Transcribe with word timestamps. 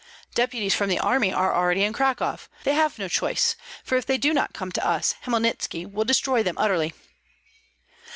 "Deputies 0.33 0.73
from 0.73 0.89
the 0.89 0.97
army 0.97 1.31
are 1.31 1.53
already 1.53 1.83
in 1.83 1.93
Cracow. 1.93 2.39
They 2.63 2.73
have 2.73 2.97
no 2.97 3.07
choice, 3.07 3.55
for 3.83 3.97
if 3.97 4.05
they 4.07 4.17
do 4.17 4.33
not 4.33 4.51
come 4.51 4.71
to 4.71 4.83
us 4.83 5.13
Hmelnitski 5.25 5.85
will 5.85 6.05
destroy 6.05 6.41
them 6.41 6.57
utterly." 6.57 6.95